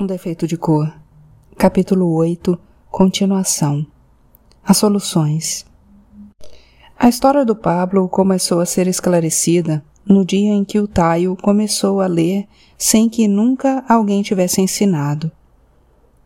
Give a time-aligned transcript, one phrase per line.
[0.00, 0.90] Um defeito de cor.
[1.58, 2.58] Capítulo 8
[2.90, 3.86] Continuação.
[4.64, 5.66] As soluções.
[6.98, 12.00] A história do Pablo começou a ser esclarecida no dia em que o Taio começou
[12.00, 15.30] a ler sem que nunca alguém tivesse ensinado.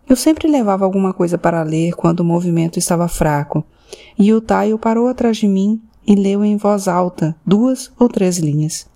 [0.08, 3.64] Eu sempre levava alguma coisa para ler quando o movimento estava fraco,
[4.16, 8.38] e o Taio parou atrás de mim e leu em voz alta duas ou três
[8.38, 8.86] linhas.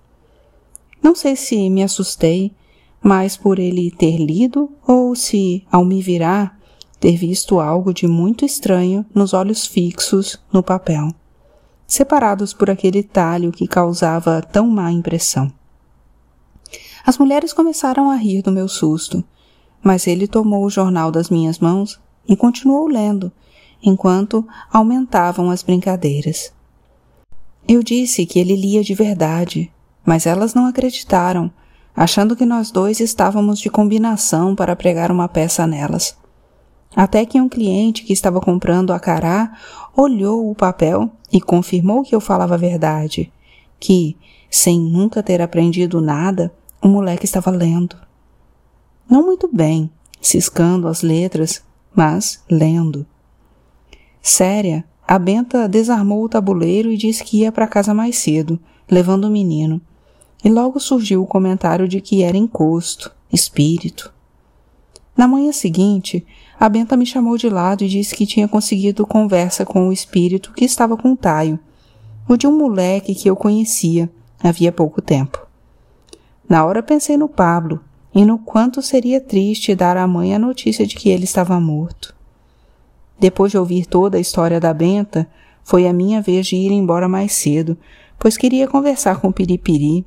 [1.03, 2.53] Não sei se me assustei
[3.01, 6.59] mais por ele ter lido ou se, ao me virar,
[6.99, 11.13] ter visto algo de muito estranho nos olhos fixos no papel,
[11.87, 15.51] separados por aquele talho que causava tão má impressão.
[17.05, 19.23] As mulheres começaram a rir do meu susto,
[19.81, 23.31] mas ele tomou o jornal das minhas mãos e continuou lendo,
[23.81, 26.53] enquanto aumentavam as brincadeiras.
[27.67, 29.71] Eu disse que ele lia de verdade,
[30.05, 31.51] mas elas não acreditaram
[31.99, 36.15] achando que nós dois estávamos de combinação para pregar uma peça nelas.
[36.95, 39.51] Até que um cliente que estava comprando a cará
[39.93, 43.29] olhou o papel e confirmou que eu falava a verdade,
[43.77, 44.15] que,
[44.49, 47.97] sem nunca ter aprendido nada, o moleque estava lendo.
[49.09, 51.61] Não muito bem, ciscando as letras,
[51.93, 53.05] mas lendo.
[54.21, 58.57] Séria, a Benta desarmou o tabuleiro e disse que ia para casa mais cedo,
[58.89, 59.81] levando o menino,
[60.43, 64.13] e logo surgiu o comentário de que era encosto, espírito.
[65.15, 66.25] Na manhã seguinte,
[66.59, 70.53] a Benta me chamou de lado e disse que tinha conseguido conversa com o espírito
[70.53, 71.59] que estava com o Taio,
[72.27, 74.09] o de um moleque que eu conhecia
[74.41, 75.45] havia pouco tempo.
[76.47, 77.83] Na hora pensei no Pablo
[78.15, 82.15] e no quanto seria triste dar à mãe a notícia de que ele estava morto.
[83.19, 85.27] Depois de ouvir toda a história da Benta,
[85.63, 87.77] foi a minha vez de ir embora mais cedo,
[88.17, 90.05] pois queria conversar com o Piripiri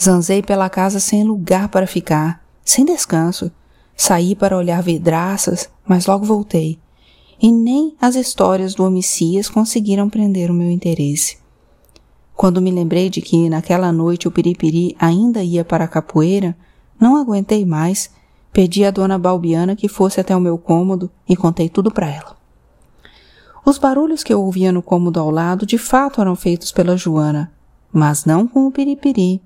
[0.00, 3.50] Zanzei pela casa sem lugar para ficar, sem descanso.
[3.96, 6.78] Saí para olhar vidraças, mas logo voltei.
[7.40, 11.38] E nem as histórias do homicias conseguiram prender o meu interesse.
[12.36, 16.56] Quando me lembrei de que naquela noite o Piripiri ainda ia para a capoeira,
[16.98, 18.10] não aguentei mais,
[18.52, 22.36] pedi à dona Balbiana que fosse até o meu cômodo e contei tudo para ela.
[23.64, 27.52] Os barulhos que eu ouvia no cômodo ao lado de fato eram feitos pela Joana,
[27.92, 29.40] mas não com o Piripiri,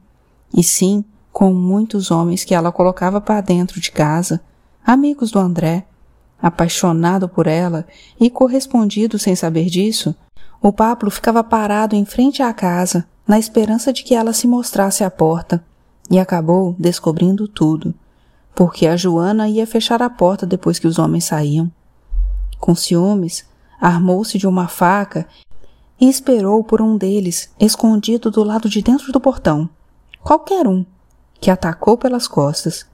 [0.55, 4.41] e sim com muitos homens que ela colocava para dentro de casa,
[4.85, 5.87] amigos do André.
[6.41, 7.87] Apaixonado por ela
[8.19, 10.15] e correspondido sem saber disso,
[10.61, 15.05] o Pablo ficava parado em frente à casa, na esperança de que ela se mostrasse
[15.05, 15.65] à porta,
[16.11, 17.95] e acabou descobrindo tudo,
[18.55, 21.71] porque a Joana ia fechar a porta depois que os homens saíam.
[22.59, 23.45] Com ciúmes,
[23.81, 25.27] armou-se de uma faca
[26.01, 29.69] e esperou por um deles, escondido do lado de dentro do portão
[30.29, 30.85] qualquer um,
[31.41, 32.85] que atacou pelas costas.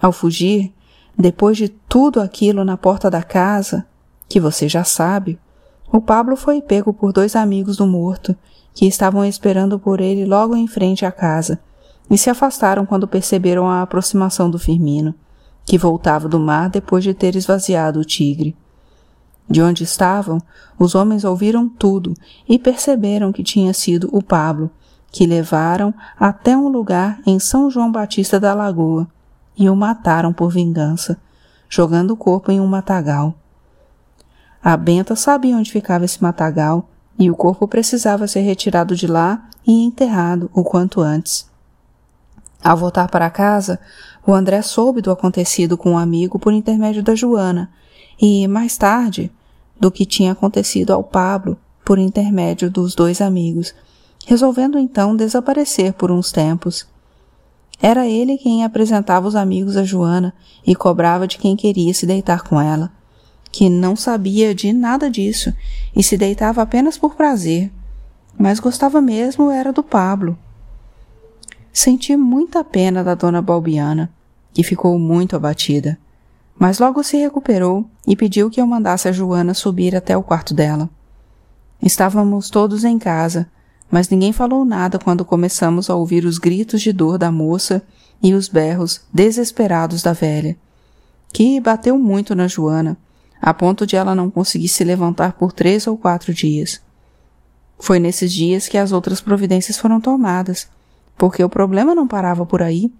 [0.00, 0.72] Ao fugir,
[1.18, 3.84] depois de tudo aquilo na porta da casa,
[4.28, 5.36] que você já sabe,
[5.90, 8.36] o Pablo foi pego por dois amigos do morto,
[8.72, 11.58] que estavam esperando por ele logo em frente à casa,
[12.08, 15.12] e se afastaram quando perceberam a aproximação do Firmino,
[15.64, 18.56] que voltava do mar depois de ter esvaziado o tigre.
[19.48, 20.40] De onde estavam,
[20.78, 22.14] os homens ouviram tudo
[22.48, 24.70] e perceberam que tinha sido o Pablo,
[25.10, 29.08] que levaram até um lugar em São João Batista da Lagoa
[29.56, 31.18] e o mataram por vingança,
[31.68, 33.34] jogando o corpo em um matagal.
[34.62, 36.88] A Benta sabia onde ficava esse matagal
[37.18, 41.48] e o corpo precisava ser retirado de lá e enterrado o quanto antes.
[42.62, 43.80] Ao voltar para casa,
[44.26, 47.70] o André soube do acontecido com um amigo por intermédio da Joana
[48.20, 49.30] e, mais tarde,
[49.78, 53.74] do que tinha acontecido ao Pablo por intermédio dos dois amigos
[54.26, 56.86] resolvendo então desaparecer por uns tempos.
[57.80, 60.34] Era ele quem apresentava os amigos a Joana
[60.66, 62.92] e cobrava de quem queria se deitar com ela,
[63.50, 65.52] que não sabia de nada disso
[65.96, 67.70] e se deitava apenas por prazer,
[68.38, 70.38] mas gostava mesmo era do Pablo.
[71.72, 74.12] Senti muita pena da dona Balbiana,
[74.52, 75.98] que ficou muito abatida,
[76.58, 80.52] mas logo se recuperou e pediu que eu mandasse a Joana subir até o quarto
[80.52, 80.90] dela.
[81.82, 83.48] Estávamos todos em casa,
[83.90, 87.82] mas ninguém falou nada quando começamos a ouvir os gritos de dor da moça
[88.22, 90.56] e os berros desesperados da velha,
[91.32, 92.96] que bateu muito na Joana,
[93.40, 96.80] a ponto de ela não conseguir se levantar por três ou quatro dias.
[97.78, 100.68] Foi nesses dias que as outras providências foram tomadas,
[101.16, 102.92] porque o problema não parava por aí.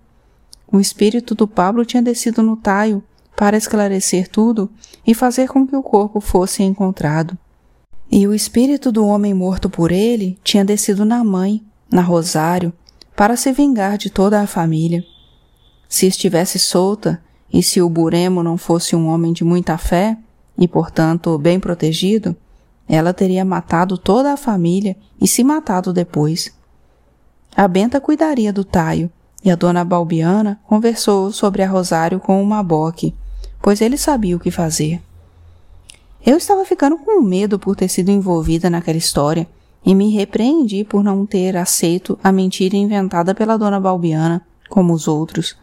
[0.73, 3.03] O espírito do Pablo tinha descido no taio
[3.37, 4.71] para esclarecer tudo
[5.07, 7.37] e fazer com que o corpo fosse encontrado.
[8.13, 12.73] E o espírito do homem morto por ele tinha descido na mãe, na Rosário,
[13.15, 15.05] para se vingar de toda a família.
[15.89, 17.23] Se estivesse solta,
[17.53, 20.19] e se o Buremo não fosse um homem de muita fé,
[20.59, 22.35] e portanto bem protegido,
[22.89, 26.53] ela teria matado toda a família e se matado depois.
[27.57, 29.09] A Benta cuidaria do Taio,
[29.45, 33.15] e a dona Balbiana conversou sobre a Rosário com o Maboque,
[33.63, 35.01] pois ele sabia o que fazer.
[36.25, 39.49] Eu estava ficando com medo por ter sido envolvida naquela história
[39.85, 45.09] e me repreendi por não ter aceito a mentira inventada pela dona Balbiana, como os
[45.09, 45.57] outros.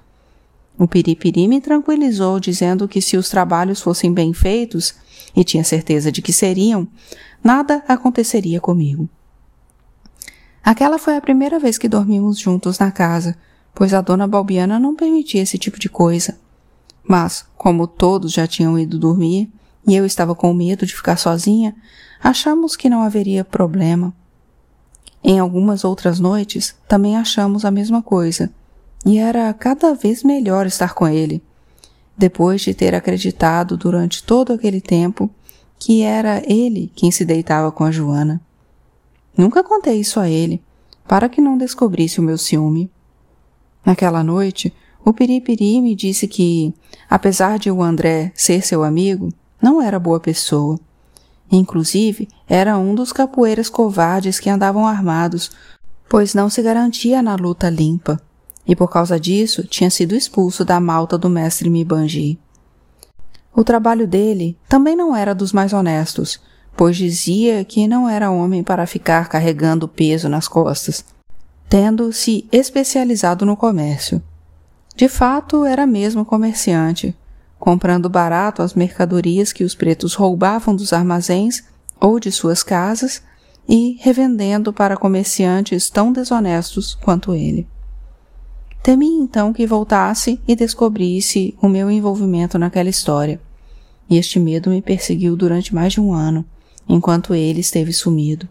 [0.77, 4.95] O Piripiri me tranquilizou, dizendo que se os trabalhos fossem bem feitos,
[5.35, 6.87] e tinha certeza de que seriam,
[7.43, 9.07] nada aconteceria comigo.
[10.63, 13.37] Aquela foi a primeira vez que dormimos juntos na casa,
[13.73, 16.37] pois a dona Balbiana não permitia esse tipo de coisa.
[17.07, 19.49] Mas, como todos já tinham ido dormir,
[19.87, 21.73] e eu estava com medo de ficar sozinha,
[22.21, 24.13] achamos que não haveria problema.
[25.23, 28.51] Em algumas outras noites, também achamos a mesma coisa,
[29.05, 31.41] e era cada vez melhor estar com ele,
[32.17, 35.29] depois de ter acreditado durante todo aquele tempo
[35.79, 38.41] que era ele quem se deitava com a Joana.
[39.37, 40.61] Nunca contei isso a ele,
[41.07, 42.91] para que não descobrisse o meu ciúme.
[43.85, 44.73] Naquela noite,
[45.05, 46.73] o Piripiri me disse que,
[47.09, 49.31] apesar de o André ser seu amigo,
[49.61, 50.79] não era boa pessoa.
[51.51, 55.51] Inclusive, era um dos capoeiras covardes que andavam armados,
[56.09, 58.19] pois não se garantia na luta limpa,
[58.67, 62.37] e por causa disso tinha sido expulso da malta do mestre Mibanji.
[63.55, 66.39] O trabalho dele também não era dos mais honestos,
[66.75, 71.03] pois dizia que não era homem para ficar carregando peso nas costas,
[71.67, 74.21] tendo se especializado no comércio.
[74.95, 77.15] De fato, era mesmo comerciante,
[77.59, 81.63] comprando barato as mercadorias que os pretos roubavam dos armazéns
[81.99, 83.21] ou de suas casas
[83.67, 87.67] e revendendo para comerciantes tão desonestos quanto ele.
[88.81, 93.41] Temi então que voltasse e descobrisse o meu envolvimento naquela história,
[94.09, 96.45] e este medo me perseguiu durante mais de um ano,
[96.87, 98.47] enquanto ele esteve sumido.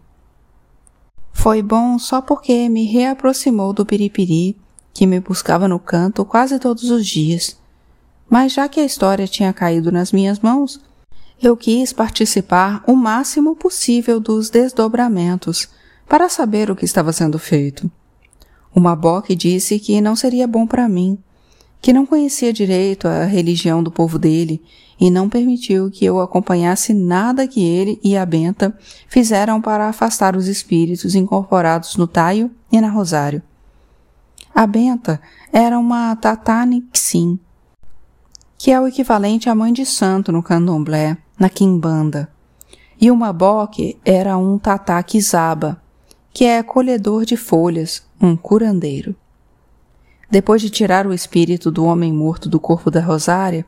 [1.33, 4.55] Foi bom só porque me reaproximou do piripiri,
[4.93, 7.57] que me buscava no canto quase todos os dias,
[8.29, 10.79] mas já que a história tinha caído nas minhas mãos,
[11.41, 15.69] eu quis participar o máximo possível dos desdobramentos
[16.07, 17.89] para saber o que estava sendo feito.
[18.73, 21.17] O Maboque disse que não seria bom para mim,
[21.81, 24.61] que não conhecia direito a religião do povo dele
[24.99, 28.75] e não permitiu que eu acompanhasse nada que ele e a Benta
[29.07, 33.41] fizeram para afastar os espíritos incorporados no Taio e na Rosário.
[34.53, 35.21] A Benta
[35.53, 37.39] era uma Tatanixim,
[38.57, 42.29] que é o equivalente à mãe de santo no candomblé, na quimbanda.
[42.99, 45.81] E o maboque era um tatá kizaba,
[46.33, 49.15] que é colhedor de folhas, um curandeiro.
[50.29, 53.65] Depois de tirar o espírito do homem morto do corpo da Rosária,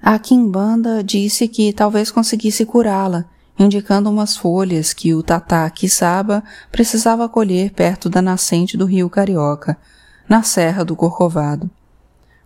[0.00, 3.24] a quimbanda disse que talvez conseguisse curá-la,
[3.58, 9.76] indicando umas folhas que o tatá kizaba precisava colher perto da nascente do rio Carioca,
[10.28, 11.70] na Serra do Corcovado.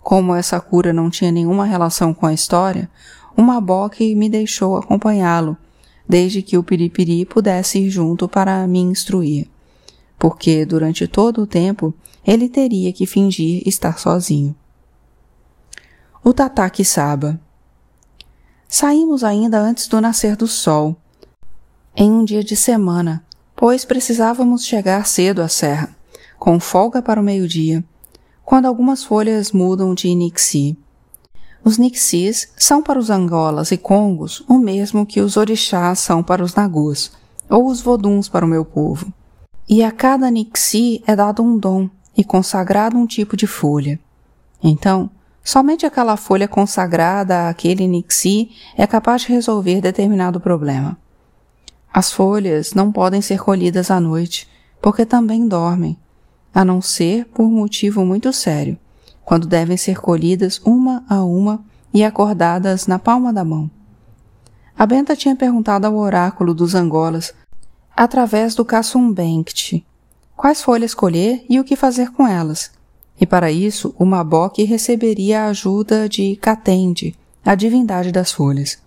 [0.03, 2.91] Como essa cura não tinha nenhuma relação com a história,
[3.37, 5.57] o Maboque me deixou acompanhá-lo,
[6.09, 9.49] desde que o Piripiri pudesse ir junto para me instruir,
[10.19, 11.95] porque durante todo o tempo
[12.27, 14.55] ele teria que fingir estar sozinho.
[16.25, 17.41] O Tataque Saba
[18.73, 20.97] Saímos ainda antes do nascer do sol,
[21.97, 23.25] em um dia de semana,
[23.57, 25.95] pois precisávamos chegar cedo à serra,
[26.39, 27.85] com folga para o meio-dia,
[28.51, 30.77] quando algumas folhas mudam de nixi.
[31.63, 36.43] Os nixis são para os angolas e congos o mesmo que os orixás são para
[36.43, 37.13] os nagus,
[37.49, 39.13] ou os voduns para o meu povo.
[39.69, 44.01] E a cada nixi é dado um dom e consagrado um tipo de folha.
[44.61, 45.09] Então,
[45.45, 50.99] somente aquela folha consagrada àquele nixi é capaz de resolver determinado problema.
[51.95, 54.49] As folhas não podem ser colhidas à noite,
[54.83, 55.97] porque também dormem,
[56.55, 58.79] a não ser por motivo muito sério,
[59.25, 63.71] quando devem ser colhidas uma a uma e acordadas na palma da mão.
[64.77, 67.35] A Benta tinha perguntado ao oráculo dos Angolas,
[67.97, 69.85] através do Kassumbenkt,
[70.37, 72.71] quais folhas colher e o que fazer com elas.
[73.21, 77.15] E para isso, o Maboque receberia a ajuda de Katende,
[77.45, 78.79] a divindade das folhas.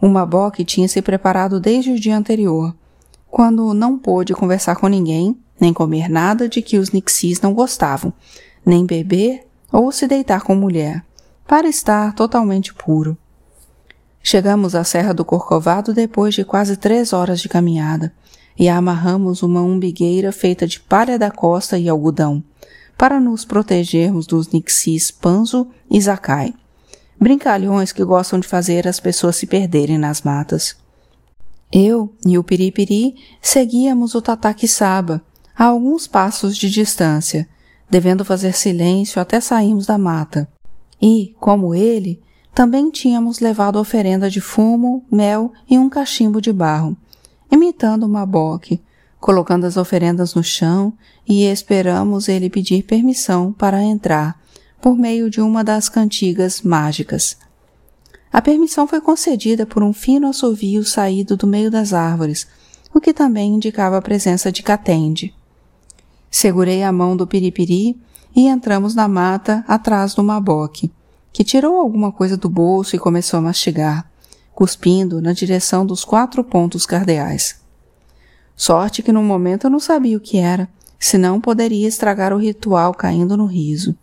[0.00, 2.74] O Maboque tinha se preparado desde o dia anterior,
[3.30, 8.12] quando não pôde conversar com ninguém nem comer nada de que os nixis não gostavam,
[8.64, 11.04] nem beber ou se deitar com mulher,
[11.46, 13.16] para estar totalmente puro.
[14.22, 18.12] Chegamos à Serra do Corcovado depois de quase três horas de caminhada
[18.58, 22.42] e amarramos uma umbigueira feita de palha da costa e algodão,
[22.96, 26.52] para nos protegermos dos nixis Panzo e Zakai,
[27.18, 30.76] brincalhões que gostam de fazer as pessoas se perderem nas matas.
[31.70, 35.22] Eu e o Piripiri seguíamos o Tataquissaba
[35.58, 37.48] a alguns passos de distância,
[37.90, 40.48] devendo fazer silêncio até sairmos da mata.
[41.02, 42.22] E, como ele,
[42.54, 46.96] também tínhamos levado oferenda de fumo, mel e um cachimbo de barro,
[47.50, 48.80] imitando uma boque,
[49.18, 50.92] colocando as oferendas no chão
[51.26, 54.40] e esperamos ele pedir permissão para entrar
[54.80, 57.36] por meio de uma das cantigas mágicas.
[58.32, 62.46] A permissão foi concedida por um fino assovio saído do meio das árvores,
[62.94, 65.34] o que também indicava a presença de Catende.
[66.30, 67.98] Segurei a mão do piripiri
[68.34, 70.90] e entramos na mata atrás do maboque,
[71.32, 74.10] que tirou alguma coisa do bolso e começou a mastigar,
[74.54, 77.60] cuspindo na direção dos quatro pontos cardeais.
[78.54, 80.68] Sorte que no momento eu não sabia o que era,
[80.98, 83.96] senão poderia estragar o ritual caindo no riso.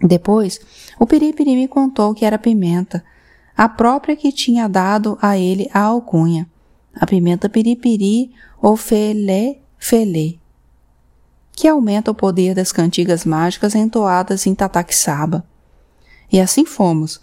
[0.00, 0.60] Depois,
[0.98, 3.02] o Piripiri me contou que era pimenta,
[3.56, 6.48] a própria que tinha dado a ele a alcunha,
[6.94, 10.34] a pimenta piripiri ou felé felé,
[11.54, 15.44] que aumenta o poder das cantigas mágicas entoadas em Tataquissaba.
[16.30, 17.20] E assim fomos,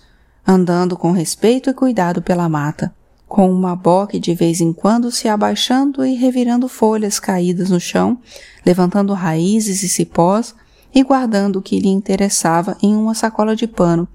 [0.47, 2.93] andando com respeito e cuidado pela mata
[3.31, 8.19] com uma boque de vez em quando se abaixando e revirando folhas caídas no chão,
[8.65, 10.53] levantando raízes e cipós
[10.93, 14.05] e guardando o que lhe interessava em uma sacola de pano,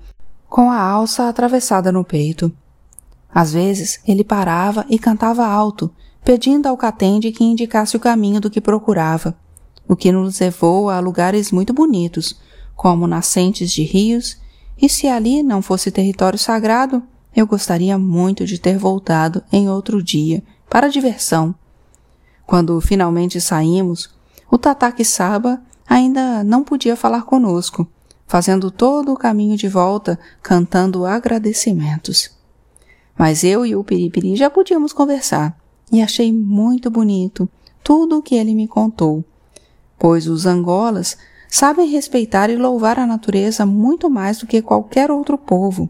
[0.50, 2.52] com a alça atravessada no peito.
[3.34, 5.90] Às vezes ele parava e cantava alto,
[6.22, 9.34] pedindo ao catende que indicasse o caminho do que procurava,
[9.88, 12.40] o que nos levou a lugares muito bonitos,
[12.74, 14.36] como nascentes de rios,
[14.80, 17.02] e se ali não fosse território sagrado,
[17.34, 21.54] eu gostaria muito de ter voltado em outro dia, para diversão.
[22.46, 24.10] Quando finalmente saímos,
[24.50, 27.86] o Tataque Saba ainda não podia falar conosco,
[28.26, 32.30] fazendo todo o caminho de volta cantando agradecimentos.
[33.18, 35.56] Mas eu e o Piripiri já podíamos conversar,
[35.90, 37.48] e achei muito bonito
[37.82, 39.24] tudo o que ele me contou,
[39.98, 41.16] pois os angolas
[41.48, 45.88] sabem respeitar e louvar a natureza muito mais do que qualquer outro povo.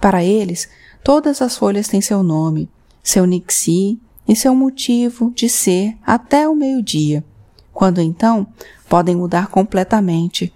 [0.00, 0.68] Para eles,
[1.04, 2.68] todas as folhas têm seu nome,
[3.02, 7.24] seu nixi e seu motivo de ser até o meio-dia,
[7.72, 8.46] quando então
[8.88, 10.52] podem mudar completamente,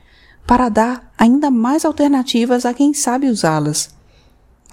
[0.46, 3.94] para dar ainda mais alternativas a quem sabe usá-las.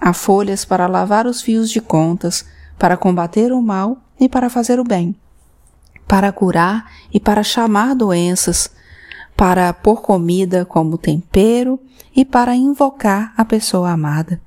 [0.00, 2.44] Há folhas para lavar os fios de contas,
[2.78, 5.16] para combater o mal e para fazer o bem,
[6.06, 8.70] para curar e para chamar doenças,
[9.36, 11.80] para pôr comida como tempero
[12.14, 14.40] e para invocar a pessoa amada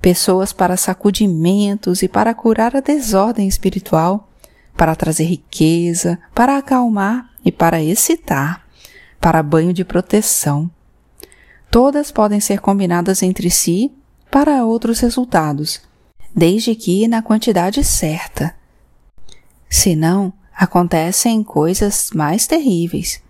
[0.00, 4.28] pessoas para sacudimentos e para curar a desordem espiritual,
[4.76, 8.66] para trazer riqueza, para acalmar e para excitar,
[9.20, 10.70] para banho de proteção.
[11.70, 13.92] Todas podem ser combinadas entre si
[14.30, 15.82] para outros resultados,
[16.34, 18.54] desde que na quantidade certa.
[19.68, 23.22] Senão, acontecem coisas mais terríveis.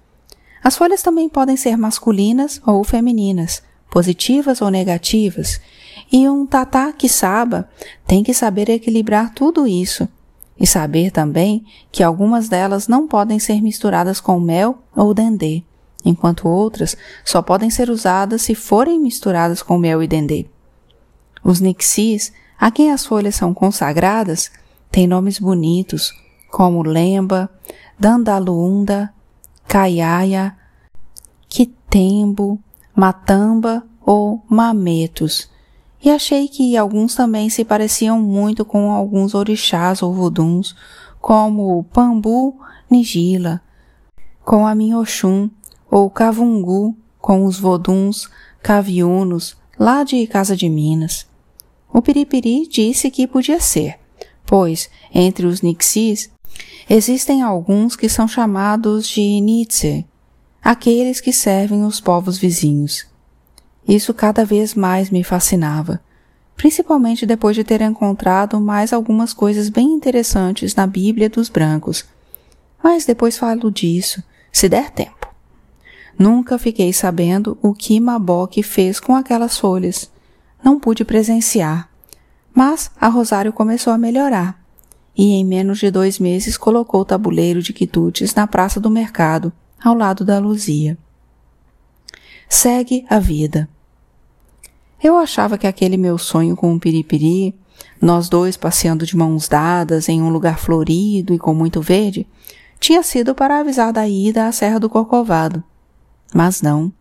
[0.65, 5.61] As folhas também podem ser masculinas ou femininas, positivas ou negativas,
[6.11, 7.71] e um tatá que saba
[8.05, 10.09] tem que saber equilibrar tudo isso
[10.59, 15.63] e saber também que algumas delas não podem ser misturadas com mel ou dendê,
[16.05, 20.47] enquanto outras só podem ser usadas se forem misturadas com mel e dendê.
[21.45, 24.51] Os nixis, a quem as folhas são consagradas,
[24.91, 26.13] têm nomes bonitos,
[26.51, 27.49] como lemba,
[27.99, 29.13] dandaluunda,
[29.67, 30.57] caiaia,
[31.49, 32.59] quitembo,
[32.95, 35.51] matamba ou mametos,
[36.03, 40.75] e achei que alguns também se pareciam muito com alguns orixás ou voduns,
[41.21, 42.59] como Pambu
[42.91, 43.61] Nigila,
[44.45, 45.51] com a Minhoxum,
[45.91, 48.31] ou Cavungu, com os voduns
[48.63, 51.27] caviunos, lá de Casa de Minas.
[51.93, 53.99] O Piripiri disse que podia ser,
[54.47, 56.31] pois, entre os Nixis,
[56.89, 60.07] existem alguns que são chamados de Nitze,
[60.63, 63.07] aqueles que servem os povos vizinhos.
[63.87, 66.01] Isso cada vez mais me fascinava,
[66.57, 72.05] principalmente depois de ter encontrado mais algumas coisas bem interessantes na Bíblia dos Brancos.
[72.83, 75.29] Mas depois falo disso, se der tempo.
[76.19, 80.11] Nunca fiquei sabendo o que Maboque fez com aquelas folhas.
[80.63, 81.89] Não pude presenciar.
[82.53, 84.60] Mas a Rosário começou a melhorar.
[85.21, 89.53] E em menos de dois meses colocou o tabuleiro de quitutes na praça do mercado,
[89.85, 90.97] ao lado da Luzia
[92.51, 93.69] segue a vida.
[95.03, 97.55] Eu achava que aquele meu sonho com o piripiri,
[98.03, 102.27] nós dois passeando de mãos dadas em um lugar florido e com muito verde,
[102.79, 105.63] tinha sido para avisar da ida à Serra do Corcovado.
[106.35, 106.93] Mas não.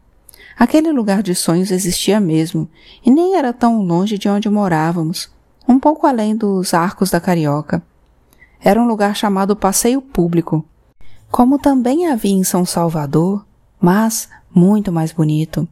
[0.58, 2.70] Aquele lugar de sonhos existia mesmo,
[3.04, 5.32] e nem era tão longe de onde morávamos,
[5.68, 7.82] um pouco além dos arcos da Carioca.
[8.62, 10.66] Era um lugar chamado Passeio Público,
[11.32, 13.46] como também havia em São Salvador,
[13.80, 15.68] mas muito mais bonito.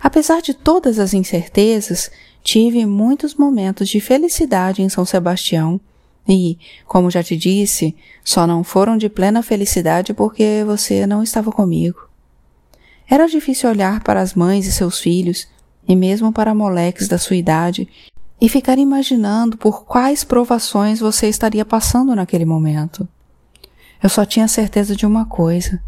[0.00, 2.10] Apesar de todas as incertezas,
[2.42, 5.80] tive muitos momentos de felicidade em São Sebastião
[6.28, 11.50] e, como já te disse, só não foram de plena felicidade porque você não estava
[11.50, 12.08] comigo.
[13.08, 15.48] Era difícil olhar para as mães e seus filhos,
[15.88, 17.88] e mesmo para moleques da sua idade,
[18.40, 23.06] e ficar imaginando por quais provações você estaria passando naquele momento.
[24.02, 25.82] Eu só tinha certeza de uma coisa,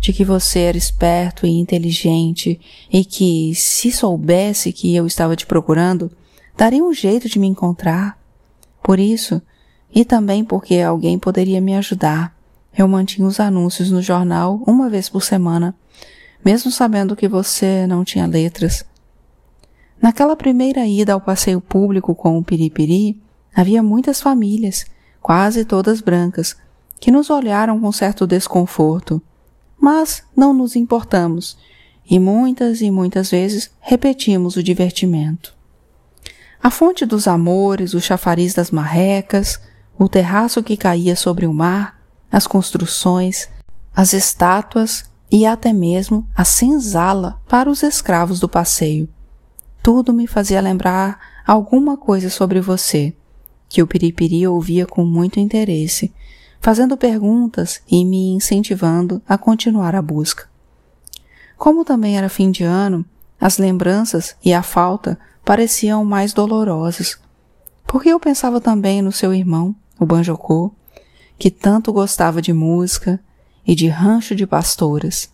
[0.00, 2.60] de que você era esperto e inteligente
[2.92, 6.10] e que, se soubesse que eu estava te procurando,
[6.56, 8.18] daria um jeito de me encontrar.
[8.82, 9.42] Por isso,
[9.92, 12.36] e também porque alguém poderia me ajudar,
[12.76, 15.74] eu mantinha os anúncios no jornal uma vez por semana
[16.46, 18.84] mesmo sabendo que você não tinha letras.
[20.00, 23.20] Naquela primeira ida ao passeio público com o Piripiri,
[23.54, 24.84] havia muitas famílias,
[25.20, 26.56] quase todas brancas,
[27.00, 29.20] que nos olharam com certo desconforto.
[29.78, 31.58] Mas não nos importamos,
[32.08, 35.54] e muitas e muitas vezes repetimos o divertimento.
[36.62, 39.60] A fonte dos amores, o chafariz das marrecas,
[39.98, 42.00] o terraço que caía sobre o mar,
[42.30, 43.48] as construções,
[43.94, 49.08] as estátuas e até mesmo a senzala para os escravos do passeio.
[49.86, 51.16] Tudo me fazia lembrar
[51.46, 53.14] alguma coisa sobre você,
[53.68, 56.12] que o Piripiri ouvia com muito interesse,
[56.60, 60.48] fazendo perguntas e me incentivando a continuar a busca.
[61.56, 63.04] Como também era fim de ano,
[63.40, 67.16] as lembranças e a falta pareciam mais dolorosas,
[67.86, 70.72] porque eu pensava também no seu irmão, o Banjocô,
[71.38, 73.20] que tanto gostava de música
[73.64, 75.30] e de rancho de pastoras.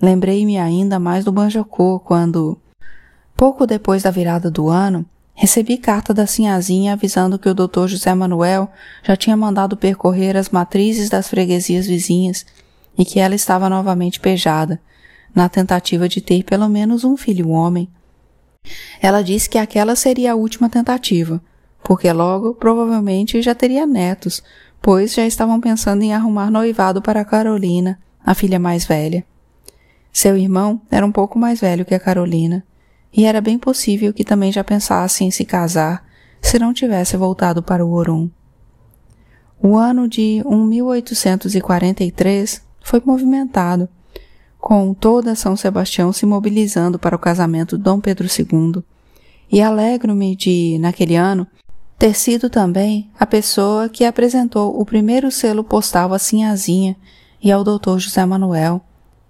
[0.00, 2.58] Lembrei-me ainda mais do Banjocô quando,
[3.36, 7.86] pouco depois da virada do ano, recebi carta da Sinhazinha avisando que o Dr.
[7.86, 8.70] José Manuel
[9.02, 12.46] já tinha mandado percorrer as matrizes das freguesias vizinhas
[12.96, 14.80] e que ela estava novamente pejada,
[15.34, 17.88] na tentativa de ter pelo menos um filho homem.
[19.02, 21.40] Ela disse que aquela seria a última tentativa,
[21.84, 24.42] porque logo provavelmente já teria netos,
[24.80, 29.24] pois já estavam pensando em arrumar noivado para Carolina, a filha mais velha.
[30.10, 32.64] Seu irmão era um pouco mais velho que a Carolina,
[33.16, 36.04] e era bem possível que também já pensasse em se casar
[36.42, 38.30] se não tivesse voltado para o Orum.
[39.60, 43.88] O ano de 1843 foi movimentado,
[44.60, 48.82] com toda São Sebastião se mobilizando para o casamento de Dom Pedro II,
[49.50, 51.46] e alegro-me de, naquele ano,
[51.98, 56.94] ter sido também a pessoa que apresentou o primeiro selo postal à Sinhazinha
[57.42, 57.96] e ao Dr.
[57.98, 58.82] José Manuel,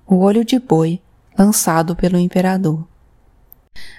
[0.06, 1.00] o olho de boi,
[1.38, 2.84] lançado pelo imperador.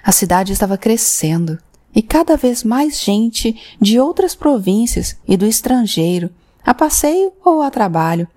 [0.02, 1.58] A cidade estava crescendo
[1.94, 6.30] e cada vez mais gente de outras províncias e do estrangeiro,
[6.64, 8.28] a passeio ou a trabalho,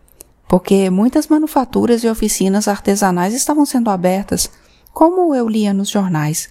[0.48, 4.50] porque muitas manufaturas e oficinas artesanais estavam sendo abertas,
[4.94, 6.50] como eu lia nos jornais.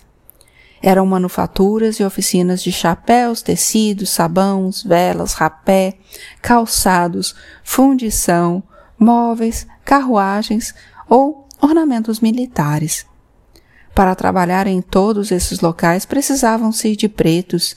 [0.83, 5.99] Eram manufaturas e oficinas de chapéus, tecidos, sabões, velas, rapé,
[6.41, 8.63] calçados, fundição,
[8.99, 10.75] móveis, carruagens
[11.09, 13.10] ou ornamentos militares.
[13.95, 17.77] Para trabalhar em todos esses locais precisavam-se de pretos,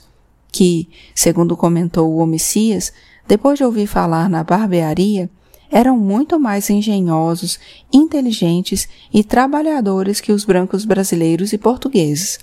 [0.50, 2.92] que, segundo comentou o Homicias,
[3.26, 5.28] depois de ouvir falar na barbearia,
[5.70, 7.58] eram muito mais engenhosos,
[7.92, 12.38] inteligentes e trabalhadores que os brancos brasileiros e portugueses.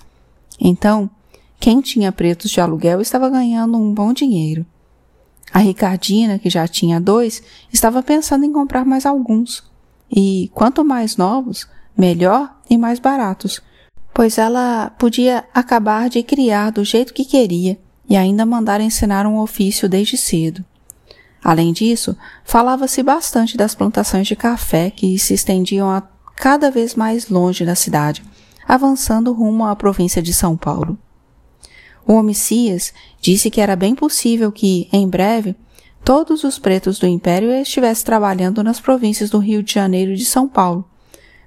[0.60, 1.08] Então,
[1.58, 4.66] quem tinha pretos de aluguel estava ganhando um bom dinheiro.
[5.52, 9.62] A Ricardina, que já tinha dois, estava pensando em comprar mais alguns.
[10.10, 13.60] E quanto mais novos, melhor e mais baratos,
[14.14, 17.78] pois ela podia acabar de criar do jeito que queria
[18.08, 20.64] e ainda mandar ensinar um ofício desde cedo.
[21.42, 26.02] Além disso, falava-se bastante das plantações de café que se estendiam a
[26.36, 28.22] cada vez mais longe da cidade,
[28.66, 30.96] avançando rumo à província de São Paulo.
[32.06, 35.56] O Homicias disse que era bem possível que, em breve,
[36.04, 40.24] todos os pretos do Império estivessem trabalhando nas províncias do Rio de Janeiro e de
[40.24, 40.84] São Paulo,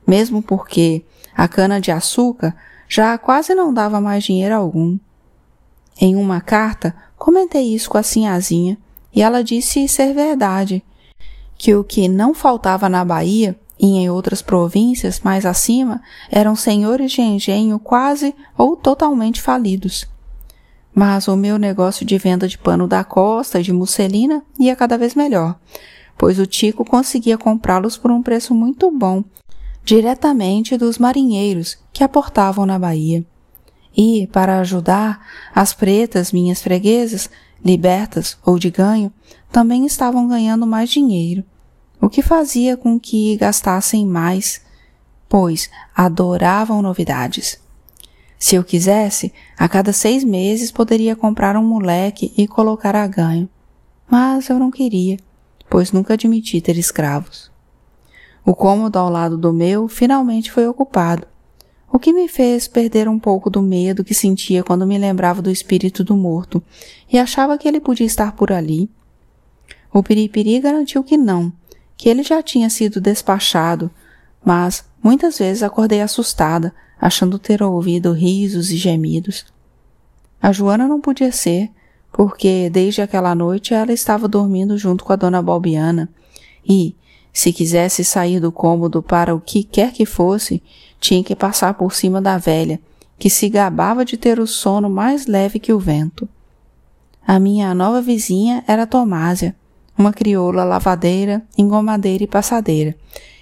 [0.05, 1.03] mesmo porque
[1.35, 2.55] a cana-de-açúcar
[2.87, 4.97] já quase não dava mais dinheiro algum.
[5.99, 8.77] Em uma carta, comentei isso com a sinhazinha
[9.13, 10.83] e ela disse ser verdade,
[11.57, 17.11] que o que não faltava na Bahia e em outras províncias mais acima eram senhores
[17.11, 20.07] de engenho quase ou totalmente falidos.
[20.93, 24.97] Mas o meu negócio de venda de pano da costa e de musselina ia cada
[24.97, 25.59] vez melhor,
[26.17, 29.23] pois o Tico conseguia comprá-los por um preço muito bom,
[29.85, 33.23] diretamente dos marinheiros que aportavam na Bahia.
[33.95, 37.29] E, para ajudar, as pretas, minhas freguesas,
[37.63, 39.13] libertas ou de ganho,
[39.51, 41.43] também estavam ganhando mais dinheiro,
[42.01, 44.61] o que fazia com que gastassem mais,
[45.29, 47.57] pois adoravam novidades.
[48.37, 53.47] Se eu quisesse, a cada seis meses poderia comprar um moleque e colocar a ganho.
[54.09, 55.17] Mas eu não queria,
[55.69, 57.54] pois nunca admiti ter escravos.
[58.45, 61.25] O cômodo ao lado do meu finalmente foi ocupado,
[61.95, 65.49] o que me fez perder um pouco do medo que sentia quando me lembrava do
[65.49, 66.61] espírito do morto
[67.09, 68.89] e achava que ele podia estar por ali.
[69.93, 71.53] O Piripiri garantiu que não,
[71.95, 73.89] que ele já tinha sido despachado,
[74.43, 79.45] mas muitas vezes acordei assustada, achando ter ouvido risos e gemidos.
[80.41, 81.71] A Joana não podia ser,
[82.11, 86.09] porque desde aquela noite ela estava dormindo junto com a dona Balbiana
[86.67, 86.93] e,
[87.35, 90.63] se quisesse sair do cômodo para o que quer que fosse,
[91.01, 92.79] tinha que passar por cima da velha,
[93.19, 96.29] que se gabava de ter o sono mais leve que o vento.
[97.27, 99.53] A minha nova vizinha era Tomásia,
[99.97, 102.95] uma crioula lavadeira, engomadeira e passadeira,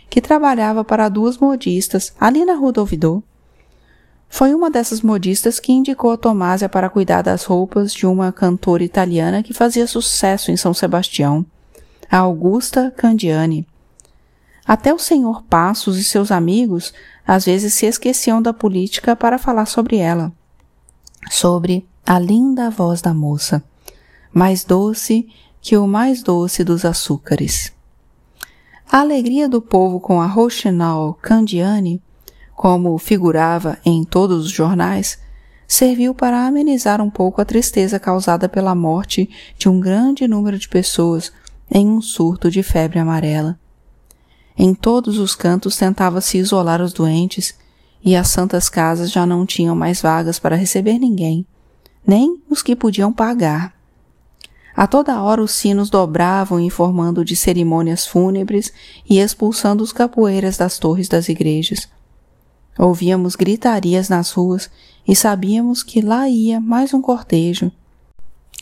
[0.10, 3.22] que trabalhava para duas modistas ali na rua do Ouvidor.
[4.28, 8.84] Foi uma dessas modistas que indicou a Tomásia para cuidar das roupas de uma cantora
[8.84, 11.46] italiana que fazia sucesso em São Sebastião,
[12.10, 13.68] a Augusta Candiani.
[14.66, 16.94] Até o senhor Passos e seus amigos
[17.28, 20.32] às vezes se esqueciam da política para falar sobre ela,
[21.30, 23.64] sobre a linda voz da moça,
[24.34, 25.28] mais doce
[25.62, 27.74] que o mais doce dos açúcares.
[28.92, 32.02] A alegria do povo com a Rochinal Candiani,
[32.56, 35.18] como figurava em todos os jornais,
[35.68, 40.70] serviu para amenizar um pouco a tristeza causada pela morte de um grande número de
[40.70, 41.34] pessoas
[41.72, 43.58] em um surto de febre amarela.
[44.58, 47.56] Em todos os cantos tentava-se isolar os doentes,
[48.04, 51.46] e as santas casas já não tinham mais vagas para receber ninguém,
[52.06, 53.74] nem os que podiam pagar.
[54.76, 58.74] A toda hora os sinos dobravam informando de cerimônias fúnebres
[59.08, 61.88] e expulsando os capoeiras das torres das igrejas.
[62.78, 64.70] Ouvíamos gritarias nas ruas
[65.08, 67.72] e sabíamos que lá ia mais um cortejo.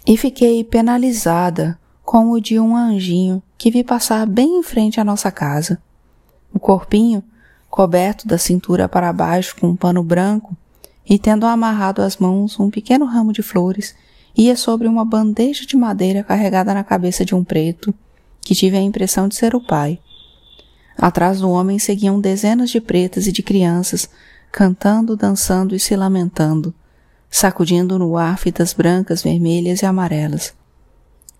[0.05, 5.03] E fiquei penalizada com o de um anjinho que vi passar bem em frente à
[5.03, 5.79] nossa casa.
[6.51, 7.23] O corpinho,
[7.69, 10.57] coberto da cintura para baixo com um pano branco
[11.07, 13.93] e tendo amarrado às mãos um pequeno ramo de flores,
[14.35, 17.93] ia sobre uma bandeja de madeira carregada na cabeça de um preto,
[18.41, 19.99] que tive a impressão de ser o pai.
[20.97, 24.09] Atrás do homem seguiam dezenas de pretas e de crianças,
[24.51, 26.73] cantando, dançando e se lamentando,
[27.29, 30.59] sacudindo no ar fitas brancas, vermelhas e amarelas.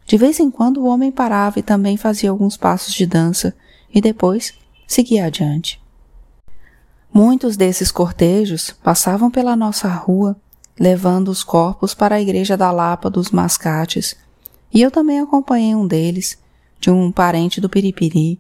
[0.06, 3.56] De vez em quando o homem parava e também fazia alguns passos de dança,
[3.94, 4.54] e depois
[4.88, 5.82] seguia adiante.
[7.14, 10.36] Muitos desses cortejos passavam pela nossa rua,
[10.80, 14.16] levando os corpos para a igreja da Lapa dos Mascates,
[14.74, 16.38] e eu também acompanhei um deles,
[16.80, 18.40] de um parente do Piripiri.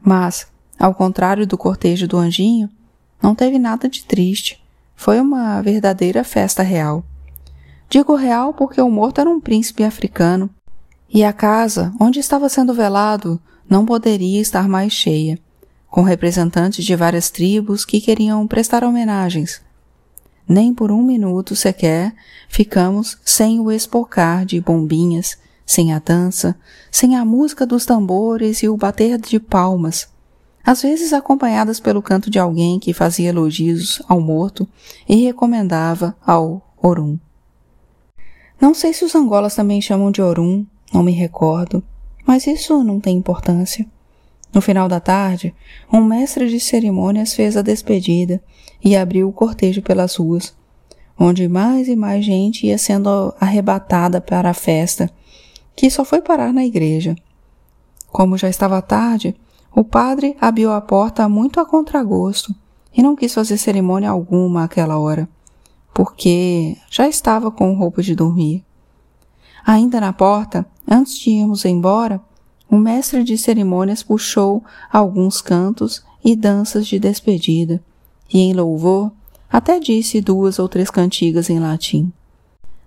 [0.00, 0.46] Mas,
[0.78, 2.68] ao contrário do cortejo do Anjinho,
[3.20, 4.62] não teve nada de triste.
[4.94, 7.04] Foi uma verdadeira festa real.
[7.88, 10.50] Digo real porque o morto era um príncipe africano
[11.12, 15.38] e a casa onde estava sendo velado não poderia estar mais cheia,
[15.88, 19.60] com representantes de várias tribos que queriam prestar homenagens.
[20.48, 22.14] Nem por um minuto sequer
[22.48, 26.56] ficamos sem o espocar de bombinhas, sem a dança,
[26.90, 30.08] sem a música dos tambores e o bater de palmas,
[30.64, 34.66] às vezes acompanhadas pelo canto de alguém que fazia elogios ao morto
[35.08, 37.18] e recomendava ao Orum.
[38.60, 41.82] Não sei se os angolas também chamam de Orum não me recordo,
[42.26, 43.86] mas isso não tem importância.
[44.52, 45.54] No final da tarde,
[45.90, 48.42] um mestre de cerimônias fez a despedida
[48.84, 50.54] e abriu o cortejo pelas ruas,
[51.18, 55.10] onde mais e mais gente ia sendo arrebatada para a festa,
[55.74, 57.16] que só foi parar na igreja.
[58.08, 59.34] Como já estava tarde,
[59.74, 62.54] o padre abriu a porta muito a contragosto
[62.94, 65.26] e não quis fazer cerimônia alguma àquela hora,
[65.94, 68.62] porque já estava com roupa de dormir.
[69.64, 72.20] Ainda na porta, Antes de irmos embora,
[72.68, 77.82] o mestre de cerimônias puxou alguns cantos e danças de despedida,
[78.32, 79.12] e em louvor
[79.50, 82.10] até disse duas ou três cantigas em latim.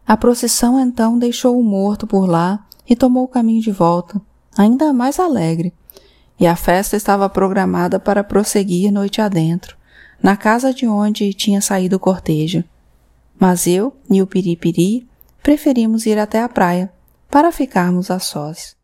[0.08, 4.20] A procissão então deixou o morto por lá e tomou o caminho de volta,
[4.58, 5.74] ainda mais alegre,
[6.40, 9.78] e a festa estava programada para prosseguir noite adentro,
[10.22, 12.64] na casa de onde tinha saído o cortejo.
[13.40, 15.08] Mas eu e o Piripiri
[15.44, 16.92] preferimos ir até a praia,
[17.36, 18.78] para ficarmos a sós.